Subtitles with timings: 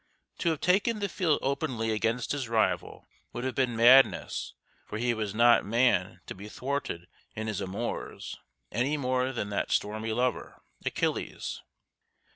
[0.39, 4.55] To have taken the field openly against his rival would have been madness
[4.87, 8.39] for he was not man to be thwarted in his amours,
[8.71, 11.61] any more than that stormy lover, Achilles.